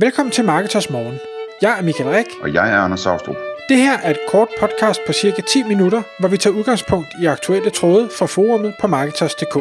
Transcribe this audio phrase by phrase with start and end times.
[0.00, 1.18] Velkommen til Marketers Morgen.
[1.62, 2.26] Jeg er Michael Rik.
[2.42, 3.36] Og jeg er Anders Saustrup.
[3.68, 7.26] Det her er et kort podcast på cirka 10 minutter, hvor vi tager udgangspunkt i
[7.26, 9.54] aktuelle tråde fra forumet på Marketers.dk.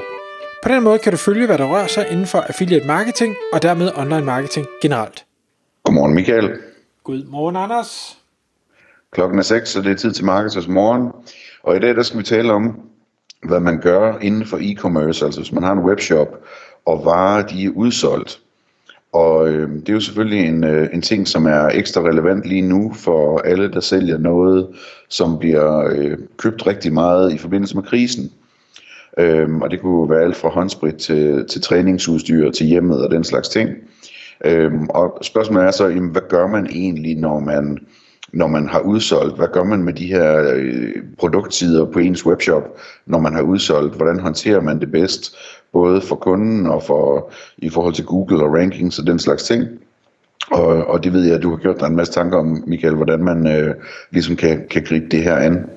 [0.64, 3.62] På den måde kan du følge, hvad der rører sig inden for affiliate marketing og
[3.62, 5.26] dermed online marketing generelt.
[5.84, 6.50] Godmorgen Michael.
[7.04, 8.18] Godmorgen Anders.
[9.12, 11.12] Klokken er 6, så det er tid til Marketers Morgen.
[11.64, 12.80] Og i dag der skal vi tale om,
[13.44, 16.28] hvad man gør inden for e-commerce, altså hvis man har en webshop,
[16.86, 18.42] og varer de er udsolgt.
[19.18, 22.62] Og øh, det er jo selvfølgelig en, øh, en ting, som er ekstra relevant lige
[22.62, 24.68] nu for alle, der sælger noget,
[25.10, 28.32] som bliver øh, købt rigtig meget i forbindelse med krisen.
[29.20, 33.24] Øh, og det kunne være alt fra håndsprit til, til træningsudstyr til hjemmet og den
[33.24, 33.70] slags ting.
[34.46, 37.78] Øh, og spørgsmålet er så, jamen, hvad gør man egentlig, når man,
[38.34, 39.38] når man har udsolgt?
[39.38, 42.64] Hvad gør man med de her øh, produktsider på ens webshop,
[43.06, 43.96] når man har udsolgt?
[43.96, 45.36] Hvordan håndterer man det bedst?
[45.74, 49.64] Både for kunden og for i forhold til Google og rankings og den slags ting.
[50.52, 52.96] Og, og det ved jeg, at du har gjort dig en masse tanker om, Michael,
[52.96, 53.76] hvordan man øh,
[54.12, 55.70] ligesom kan, kan gribe det her an.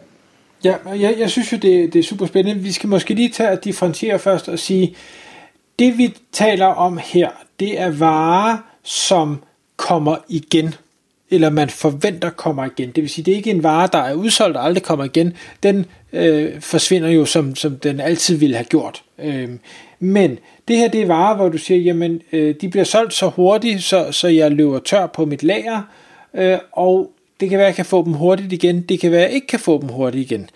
[0.64, 2.62] Ja, jeg, jeg synes jo, det, det er super spændende.
[2.62, 4.96] Vi skal måske lige tage at differentiere først og sige,
[5.78, 7.28] det vi taler om her,
[7.60, 9.42] det er varer, som
[9.76, 10.74] kommer igen
[11.30, 12.90] eller man forventer kommer igen.
[12.90, 15.32] Det vil sige, det er ikke en vare, der er udsolgt og aldrig kommer igen.
[15.62, 19.02] Den øh, forsvinder jo, som, som den altid ville have gjort.
[19.18, 19.48] Øh,
[20.00, 23.28] men det her, det er varer, hvor du siger, jamen, øh, de bliver solgt så
[23.28, 25.82] hurtigt, så, så jeg løber tør på mit lager,
[26.34, 28.82] øh, og det kan være, at jeg kan få dem hurtigt igen.
[28.82, 30.50] Det kan være, at jeg ikke kan få dem hurtigt igen.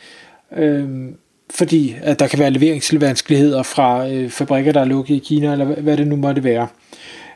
[0.56, 1.08] Øh,
[1.50, 5.64] fordi at der kan være leveringsvanskeligheder fra øh, fabrikker, der er lukket i Kina, eller
[5.64, 6.68] hvad det nu måtte være.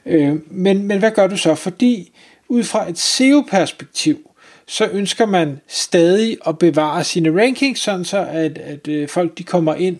[0.06, 1.55] Øh, men, men hvad gør du så?
[1.55, 2.12] Fordi
[2.48, 4.31] ud fra et SEO-perspektiv,
[4.67, 9.43] så ønsker man stadig at bevare sine rankings, sådan så at, at øh, folk de
[9.43, 9.97] kommer ind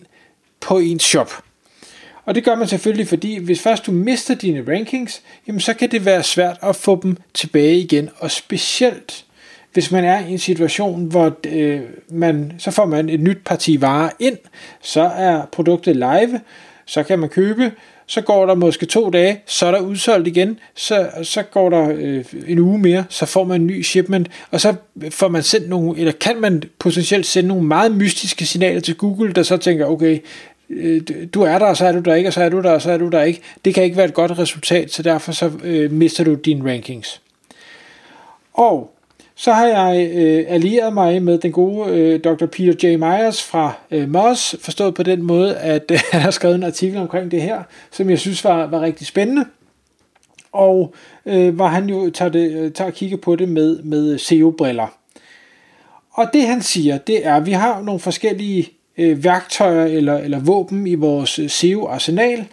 [0.61, 1.31] på ens shop.
[2.29, 5.91] Og det gør man selvfølgelig, fordi hvis først du mister dine rankings, jamen så kan
[5.91, 8.09] det være svært at få dem tilbage igen.
[8.17, 9.25] Og specielt
[9.73, 13.81] hvis man er i en situation, hvor øh, man, så får man et nyt parti
[13.81, 14.37] varer ind,
[14.81, 16.39] så er produktet live,
[16.85, 17.71] så kan man købe,
[18.05, 21.89] så går der måske to dage, så er der udsolgt igen, så, så går der
[21.95, 24.75] øh, en uge mere, så får man en ny shipment, og så
[25.09, 29.33] får man sendt nogle, eller kan man potentielt sende nogle meget mystiske signaler til Google,
[29.33, 30.19] der så tænker, okay,
[30.69, 31.01] øh,
[31.33, 32.81] du er der, og så er du der ikke, og så er du der, og
[32.81, 33.41] så er du der ikke.
[33.65, 37.21] Det kan ikke være et godt resultat, så derfor så øh, mister du dine rankings.
[38.53, 38.91] Og
[39.35, 42.45] så har jeg øh, allieret mig med den gode øh, Dr.
[42.45, 42.97] Peter J.
[42.97, 46.97] Myers fra øh, Moss, forstået på den måde, at øh, han har skrevet en artikel
[46.97, 49.45] omkring det her, som jeg synes var, var rigtig spændende.
[50.51, 50.93] Og
[51.25, 54.87] øh, hvor han jo tager, det, øh, tager kigge på det med, med øh, SEO-briller.
[56.13, 60.39] Og det han siger, det er, at vi har nogle forskellige øh, værktøjer eller, eller
[60.39, 62.45] våben i vores øh, SEO-arsenal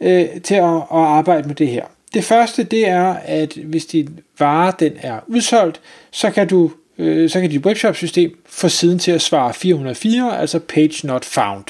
[0.00, 1.84] øh, til at, at arbejde med det her.
[2.14, 5.80] Det første, det er, at hvis din vare den er udsolgt,
[6.10, 10.58] så kan du øh, så kan dit webshop-system få siden til at svare 404, altså
[10.58, 11.64] page not found.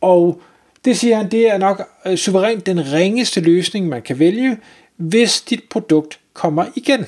[0.00, 0.40] Og
[0.84, 4.56] det siger han, det er nok øh, suverænt den ringeste løsning, man kan vælge,
[4.96, 7.06] hvis dit produkt kommer igen.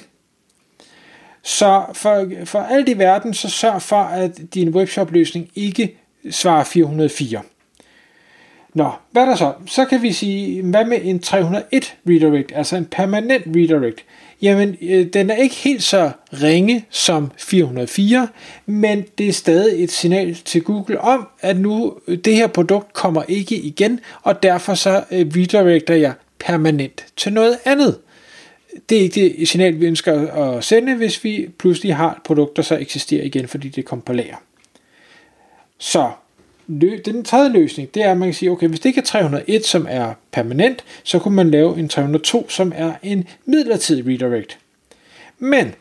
[1.43, 5.97] Så for, for alt i verden, så sørg for, at din webshop-løsning ikke
[6.31, 7.41] svarer 404.
[8.75, 9.53] Nå, hvad er der så?
[9.67, 14.05] Så kan vi sige, hvad med en 301 redirect, altså en permanent redirect?
[14.43, 18.29] Jamen, øh, den er ikke helt så ringe som 404,
[18.67, 22.93] men det er stadig et signal til Google om, at nu øh, det her produkt
[22.93, 27.99] kommer ikke igen, og derfor så øh, redirecter jeg permanent til noget andet.
[28.89, 32.57] Det er ikke det signal, vi ønsker at sende, hvis vi pludselig har et produkt,
[32.57, 34.37] der så eksisterer igen, fordi det kommer på lager.
[35.85, 36.11] Så
[36.79, 39.67] den tredje løsning, det er, at man kan sige, okay, hvis det ikke er 301,
[39.67, 44.59] som er permanent, så kunne man lave en 302, som er en midlertidig redirect.
[45.39, 45.75] Men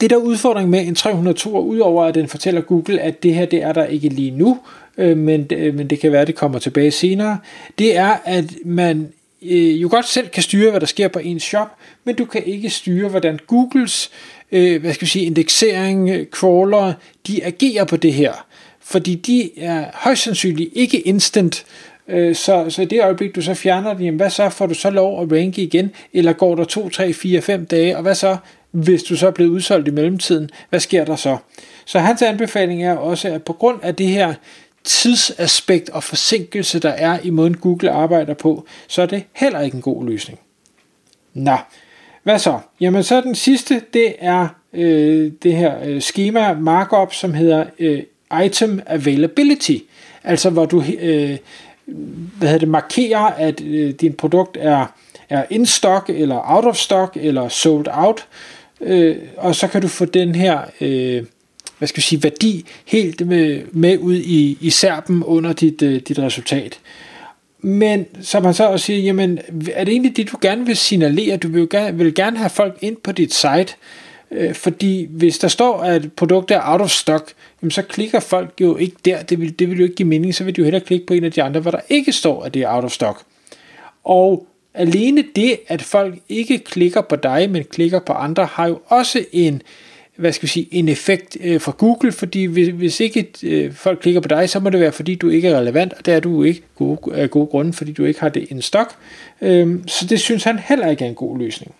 [0.00, 3.62] det der udfordring med en 302, udover at den fortæller Google, at det her det
[3.62, 4.58] er der ikke lige nu,
[4.98, 7.38] øh, men, øh, men det kan være, at det kommer tilbage senere,
[7.78, 11.42] det er, at man øh, jo godt selv kan styre, hvad der sker på ens
[11.42, 14.10] shop, men du kan ikke styre, hvordan Googles
[14.52, 16.92] øh, hvad skal vi sige, indeksering, øh, crawler,
[17.26, 18.46] de agerer på det her
[18.84, 21.64] fordi de er højst sandsynligt ikke instant,
[22.08, 24.74] øh, så, så i det øjeblik, du så fjerner den, jamen hvad så, får du
[24.74, 28.14] så lov at ranke igen, eller går der 2, 3, 4, 5 dage, og hvad
[28.14, 28.36] så,
[28.70, 31.36] hvis du så er blevet udsolgt i mellemtiden, hvad sker der så?
[31.84, 34.34] Så hans anbefaling er også, at på grund af det her
[34.84, 39.74] tidsaspekt og forsinkelse, der er i måden Google arbejder på, så er det heller ikke
[39.74, 40.38] en god løsning.
[41.34, 41.56] Nå,
[42.22, 42.58] hvad så?
[42.80, 48.02] Jamen så den sidste, det er øh, det her øh, schema markup, som hedder øh,
[48.44, 49.76] item availability,
[50.24, 51.36] altså hvor du øh,
[51.86, 54.86] hvad hedder det, markerer, at øh, din produkt er,
[55.28, 58.26] er in stock, eller out of stock, eller sold out,
[58.80, 61.24] øh, og så kan du få den her øh,
[61.82, 66.00] hvad skal vi sige, værdi helt med, med ud i, i serpen under dit, øh,
[66.08, 66.78] dit resultat.
[67.58, 69.38] Men så man så også siger, jamen,
[69.74, 71.36] er det egentlig det, du gerne vil signalere?
[71.36, 73.74] Du vil jo gerne, vil gerne have folk ind på dit site,
[74.32, 77.32] øh, fordi hvis der står, at produktet er out of stock,
[77.62, 79.22] jamen så klikker folk jo ikke der.
[79.22, 80.34] Det vil, det vil jo ikke give mening.
[80.34, 82.42] Så vil de jo hellere klikke på en af de andre, hvor der ikke står,
[82.42, 83.22] at det er out of stock.
[84.04, 88.80] Og alene det, at folk ikke klikker på dig, men klikker på andre, har jo
[88.86, 89.62] også en,
[90.16, 93.98] hvad skal vi sige, en effekt øh, fra Google, fordi hvis, hvis ikke øh, folk
[94.00, 96.20] klikker på dig, så må det være, fordi du ikke er relevant, og det er
[96.20, 98.94] du ikke gode, af gode grunde, fordi du ikke har det en stok.
[99.40, 101.74] Øh, så det synes han heller ikke er en god løsning.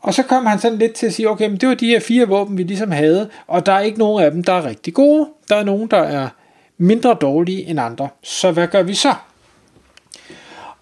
[0.00, 2.00] Og så kom han sådan lidt til at sige, okay, men det var de her
[2.00, 4.94] fire våben, vi ligesom havde, og der er ikke nogen af dem, der er rigtig
[4.94, 5.28] gode.
[5.48, 6.28] Der er nogen, der er
[6.78, 8.08] mindre dårlige end andre.
[8.22, 9.14] Så hvad gør vi så?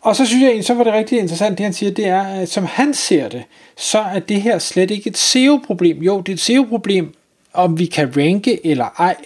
[0.00, 2.48] Og så synes jeg, så var det rigtig interessant, det han siger, det er, at
[2.48, 3.42] som han ser det,
[3.76, 6.02] så er det her slet ikke et SEO-problem.
[6.02, 7.14] Jo, det er et SEO-problem,
[7.52, 9.16] om vi kan ranke eller ej,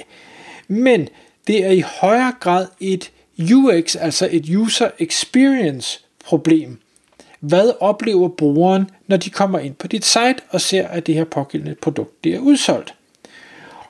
[0.68, 1.08] men
[1.46, 3.10] det er i højere grad et
[3.54, 6.78] UX, altså et user experience problem.
[7.42, 11.24] Hvad oplever brugeren, når de kommer ind på dit site og ser, at det her
[11.24, 12.94] pågældende produkt det er udsolgt?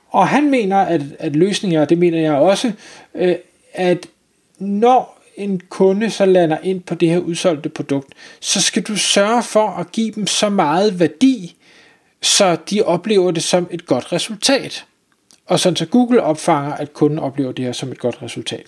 [0.09, 2.71] Og han mener, at, at løsninger, og det mener jeg også,
[3.15, 3.35] øh,
[3.73, 4.07] at
[4.59, 9.43] når en kunde så lander ind på det her udsolgte produkt, så skal du sørge
[9.43, 11.55] for at give dem så meget værdi,
[12.21, 14.85] så de oplever det som et godt resultat.
[15.45, 18.65] Og sådan så Google opfanger, at kunden oplever det her som et godt resultat.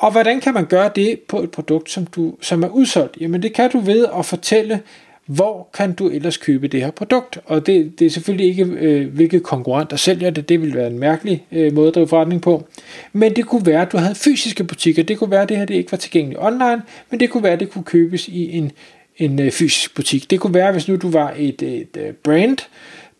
[0.00, 3.16] Og hvordan kan man gøre det på et produkt, som, du, som er udsolgt?
[3.20, 4.80] Jamen det kan du ved at fortælle,
[5.26, 7.38] hvor kan du ellers købe det her produkt?
[7.44, 10.48] Og det, det er selvfølgelig ikke, øh, hvilke konkurrenter sælger det.
[10.48, 12.68] Det ville være en mærkelig øh, måde at drive forretning på.
[13.12, 15.02] Men det kunne være, at du havde fysiske butikker.
[15.02, 17.52] Det kunne være, at det her det ikke var tilgængeligt online, men det kunne være,
[17.52, 18.72] at det kunne købes i en,
[19.16, 20.30] en øh, fysisk butik.
[20.30, 22.58] Det kunne være, hvis nu du var et, et øh, brand,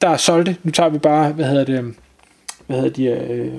[0.00, 1.94] der solgte, nu tager vi bare, hvad hedder det,
[2.66, 3.52] hvad hedder de, øh,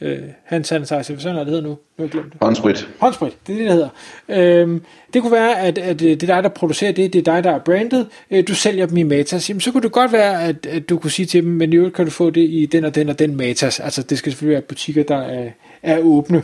[0.00, 1.68] øh, hand sanitizer, hvad sådan det hedder nu?
[1.68, 2.36] Nu har jeg glemt det.
[2.40, 2.88] Håndsprit.
[3.00, 4.60] Håndsprit, det er det, det hedder.
[4.62, 4.82] Øhm,
[5.14, 7.50] det kunne være, at, at det er dig, der producerer det, det er dig, der
[7.50, 10.66] er brandet, øh, du sælger dem i Matas, jamen så kunne det godt være, at,
[10.66, 12.84] at du kunne sige til dem, men i øvrigt kan du få det i den
[12.84, 15.50] og den og den Matas, altså det skal selvfølgelig være butikker, der er,
[15.82, 16.42] er åbne.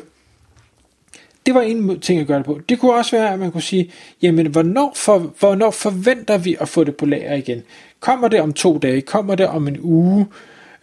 [1.46, 2.60] Det var en ting at gøre det på.
[2.68, 3.90] Det kunne også være, at man kunne sige,
[4.22, 7.62] jamen hvornår, for, hvornår forventer vi at få det på lager igen?
[8.00, 9.00] Kommer det om to dage?
[9.00, 10.26] Kommer det om en uge?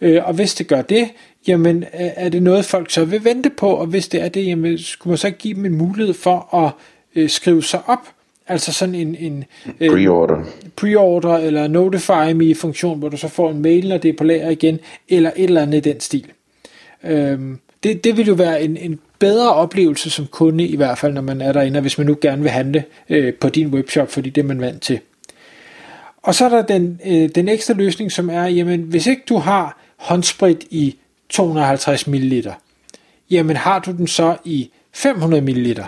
[0.00, 1.08] Øh, og hvis det gør det,
[1.46, 4.78] jamen er det noget folk så vil vente på, og hvis det er det, jamen
[4.78, 6.72] skulle man så give dem en mulighed for at
[7.14, 8.08] øh, skrive sig op,
[8.46, 9.44] altså sådan en, en
[9.80, 10.44] øh, pre-order.
[10.76, 14.24] pre-order eller notify me funktion, hvor du så får en mail, når det er på
[14.24, 16.26] lager igen, eller et eller andet i den stil.
[17.04, 21.12] Øhm, det, det vil jo være en, en bedre oplevelse som kunde, i hvert fald
[21.12, 24.30] når man er derinde, hvis man nu gerne vil handle øh, på din webshop, fordi
[24.30, 25.00] det er man vant til.
[26.22, 29.36] Og så er der den, øh, den ekstra løsning, som er, jamen hvis ikke du
[29.36, 30.96] har håndsprit i
[31.30, 32.52] 250 ml,
[33.30, 35.80] jamen har du den så i 500 ml,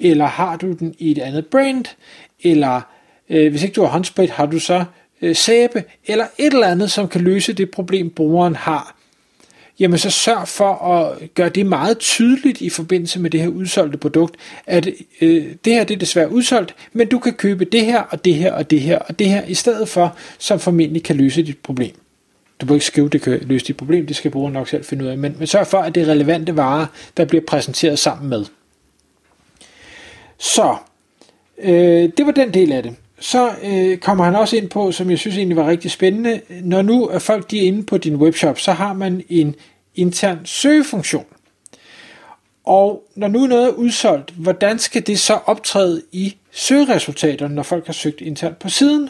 [0.00, 1.84] eller har du den i et andet brand,
[2.42, 2.80] eller
[3.30, 4.84] øh, hvis ikke du har håndsprit, har du så
[5.22, 8.96] øh, sæbe, eller et eller andet, som kan løse det problem, brugeren har.
[9.78, 13.98] Jamen så sørg for at gøre det meget tydeligt i forbindelse med det her udsolgte
[13.98, 14.88] produkt, at
[15.20, 18.34] øh, det her det er desværre udsolgt, men du kan købe det her, og det
[18.34, 21.58] her, og det her, og det her, i stedet for, som formentlig kan løse dit
[21.58, 21.94] problem.
[22.60, 25.04] Du må ikke skrive, det kan løse dit problem, det skal brugeren nok selv finde
[25.04, 26.86] ud af, men, men sørg for, at det er relevante varer,
[27.16, 28.44] der bliver præsenteret sammen med.
[30.38, 30.76] Så,
[31.58, 32.96] øh, det var den del af det.
[33.20, 36.82] Så øh, kommer han også ind på, som jeg synes egentlig var rigtig spændende, når
[36.82, 39.54] nu er folk de er inde på din webshop, så har man en
[39.94, 41.26] intern søgefunktion.
[42.64, 47.86] Og når nu noget er udsolgt, hvordan skal det så optræde i søgeresultaterne, når folk
[47.86, 49.08] har søgt internt på siden?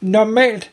[0.00, 0.70] Normalt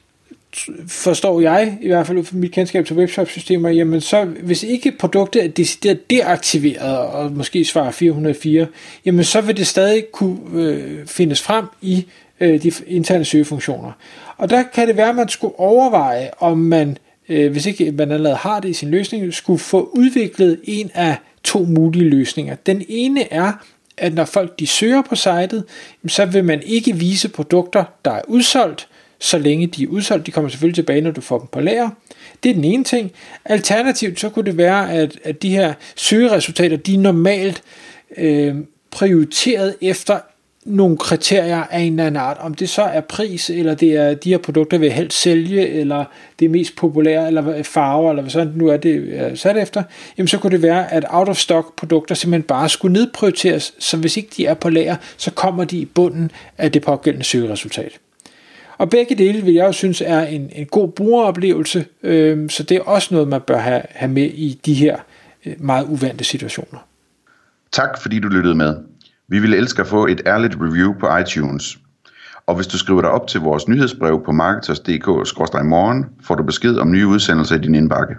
[0.87, 4.91] forstår jeg, i hvert fald ud fra mit kendskab til webshop-systemer, jamen så hvis ikke
[4.91, 8.67] produktet er decideret deaktiveret, og måske svarer 404,
[9.05, 12.05] jamen så vil det stadig kunne øh, findes frem i
[12.39, 13.91] øh, de interne søgefunktioner.
[14.37, 16.97] Og der kan det være, at man skulle overveje, om man,
[17.29, 21.15] øh, hvis ikke man allerede har det i sin løsning, skulle få udviklet en af
[21.43, 22.55] to mulige løsninger.
[22.55, 23.51] Den ene er,
[23.97, 25.63] at når folk de søger på sitet,
[26.07, 28.87] så vil man ikke vise produkter, der er udsolgt,
[29.23, 30.25] så længe de er udsolgt.
[30.25, 31.89] De kommer selvfølgelig tilbage, når du får dem på lager.
[32.43, 33.11] Det er den ene ting.
[33.45, 37.63] Alternativt så kunne det være, at, at de her søgeresultater, de er normalt
[38.17, 38.55] øh,
[38.91, 40.19] prioriteret efter
[40.65, 44.13] nogle kriterier af en eller anden art, om det så er pris, eller det er
[44.13, 46.05] de her produkter, vil helst sælge, eller
[46.39, 49.83] det er mest populære, eller farver, eller hvad sådan nu er det er sat efter,
[50.17, 53.97] jamen så kunne det være, at out of stock produkter simpelthen bare skulle nedprioriteres, så
[53.97, 57.99] hvis ikke de er på lager, så kommer de i bunden af det pågældende søgeresultat.
[58.77, 62.77] Og begge dele vil jeg jo synes er en, en god brugeroplevelse, øh, så det
[62.77, 64.97] er også noget, man bør have, have med i de her
[65.45, 66.79] øh, meget uvante situationer.
[67.71, 68.75] Tak fordi du lyttede med.
[69.27, 71.77] Vi ville elske at få et ærligt review på iTunes.
[72.47, 76.91] Og hvis du skriver dig op til vores nyhedsbrev på marketers.dk-morgen, får du besked om
[76.91, 78.15] nye udsendelser i din indbakke.